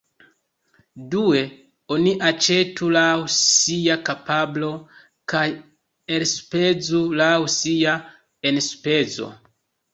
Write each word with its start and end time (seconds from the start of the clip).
Due, 1.15 1.43
oni 1.95 2.13
aĉetu 2.29 2.89
laŭ 2.95 3.05
sia 3.35 3.99
kapablo 4.09 4.71
kaj 5.35 5.45
elspezu 6.19 7.05
laŭ 7.23 7.33
sia 7.61 7.97
enspezo. 8.55 9.33